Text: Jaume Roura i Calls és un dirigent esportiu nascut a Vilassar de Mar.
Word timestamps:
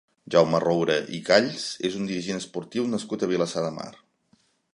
Jaume 0.35 0.61
Roura 0.61 0.95
i 1.17 1.19
Calls 1.27 1.67
és 1.91 1.99
un 2.01 2.09
dirigent 2.13 2.43
esportiu 2.45 2.89
nascut 2.95 3.27
a 3.27 3.31
Vilassar 3.35 3.69
de 3.69 3.75
Mar. 3.81 3.91